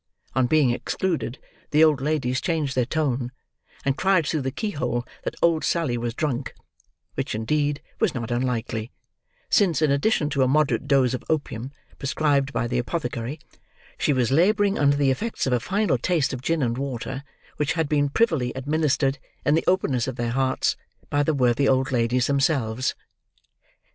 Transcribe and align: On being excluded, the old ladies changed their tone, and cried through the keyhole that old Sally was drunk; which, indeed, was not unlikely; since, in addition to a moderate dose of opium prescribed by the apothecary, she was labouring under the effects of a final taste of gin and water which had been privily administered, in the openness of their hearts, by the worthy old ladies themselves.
On 0.33 0.47
being 0.47 0.71
excluded, 0.71 1.37
the 1.69 1.83
old 1.83 2.01
ladies 2.01 2.41
changed 2.41 2.73
their 2.73 2.87
tone, 2.87 3.31
and 3.85 3.99
cried 3.99 4.25
through 4.25 4.41
the 4.41 4.49
keyhole 4.49 5.05
that 5.23 5.35
old 5.43 5.63
Sally 5.63 5.95
was 5.95 6.15
drunk; 6.15 6.55
which, 7.13 7.35
indeed, 7.35 7.83
was 7.99 8.15
not 8.15 8.31
unlikely; 8.31 8.91
since, 9.51 9.79
in 9.79 9.91
addition 9.91 10.31
to 10.31 10.41
a 10.41 10.47
moderate 10.47 10.87
dose 10.87 11.13
of 11.13 11.23
opium 11.29 11.71
prescribed 11.99 12.51
by 12.51 12.65
the 12.65 12.79
apothecary, 12.79 13.39
she 13.95 14.11
was 14.11 14.31
labouring 14.31 14.79
under 14.79 14.97
the 14.97 15.11
effects 15.11 15.45
of 15.45 15.53
a 15.53 15.59
final 15.59 15.99
taste 15.99 16.33
of 16.33 16.41
gin 16.41 16.63
and 16.63 16.79
water 16.79 17.23
which 17.57 17.73
had 17.73 17.87
been 17.87 18.09
privily 18.09 18.51
administered, 18.55 19.19
in 19.45 19.53
the 19.53 19.63
openness 19.67 20.07
of 20.07 20.15
their 20.15 20.31
hearts, 20.31 20.75
by 21.11 21.21
the 21.21 21.35
worthy 21.35 21.67
old 21.69 21.91
ladies 21.91 22.25
themselves. 22.25 22.95